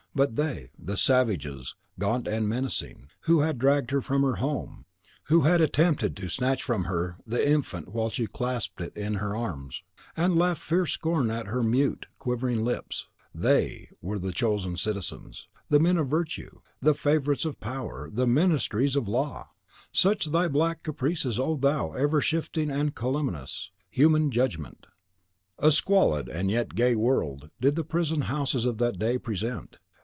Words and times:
But 0.13 0.35
they, 0.35 0.71
the 0.77 0.97
savages, 0.97 1.75
gaunt 1.97 2.27
and 2.27 2.45
menacing, 2.49 3.07
who 3.21 3.39
had 3.39 3.57
dragged 3.57 3.91
her 3.91 4.01
from 4.01 4.23
her 4.23 4.35
home, 4.35 4.83
who 5.29 5.43
had 5.43 5.61
attempted 5.61 6.17
to 6.17 6.27
snatch 6.27 6.61
from 6.61 6.83
her 6.83 7.15
the 7.25 7.49
infant 7.49 7.87
while 7.93 8.09
she 8.09 8.27
clasped 8.27 8.81
it 8.81 8.91
in 8.97 9.15
her 9.23 9.37
arms, 9.37 9.83
and 10.17 10.37
laughed 10.37 10.61
fierce 10.61 10.91
scorn 10.91 11.31
at 11.31 11.47
her 11.47 11.63
mute, 11.63 12.07
quivering 12.19 12.65
lips, 12.65 13.07
THEY 13.33 13.87
were 14.01 14.19
the 14.19 14.33
chosen 14.33 14.75
citizens, 14.75 15.47
the 15.69 15.79
men 15.79 15.95
of 15.95 16.09
virtue, 16.09 16.59
the 16.81 16.93
favourites 16.93 17.45
of 17.45 17.61
Power, 17.61 18.09
the 18.11 18.27
ministers 18.27 18.97
of 18.97 19.07
Law! 19.07 19.51
Such 19.93 20.25
thy 20.25 20.49
black 20.49 20.83
caprices, 20.83 21.39
O 21.39 21.55
thou, 21.55 21.93
the 21.93 21.99
ever 21.99 22.19
shifting 22.19 22.69
and 22.69 22.93
calumnious, 22.93 23.71
Human 23.89 24.29
Judgment! 24.29 24.87
A 25.57 25.71
squalid, 25.71 26.27
and 26.27 26.51
yet 26.51 26.73
a 26.73 26.75
gay 26.75 26.95
world, 26.95 27.49
did 27.61 27.75
the 27.77 27.85
prison 27.85 28.23
houses 28.23 28.65
of 28.65 28.77
that 28.79 28.99
day 28.99 29.17
present. 29.17 29.77